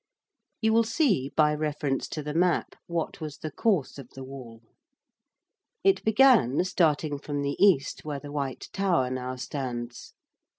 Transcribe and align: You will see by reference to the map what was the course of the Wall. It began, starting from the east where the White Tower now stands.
You 0.61 0.73
will 0.73 0.83
see 0.83 1.29
by 1.29 1.53
reference 1.53 2.07
to 2.07 2.23
the 2.23 2.33
map 2.33 2.73
what 2.87 3.21
was 3.21 3.37
the 3.37 3.51
course 3.51 3.99
of 3.99 4.09
the 4.15 4.23
Wall. 4.23 4.63
It 5.83 6.03
began, 6.03 6.63
starting 6.63 7.19
from 7.19 7.43
the 7.43 7.55
east 7.63 8.03
where 8.03 8.19
the 8.19 8.31
White 8.31 8.67
Tower 8.73 9.11
now 9.11 9.35
stands. 9.35 10.15